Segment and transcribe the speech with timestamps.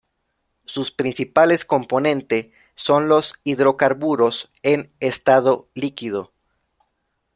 [0.65, 6.31] Sus principales componente son los hidrocarburos en estado líquido.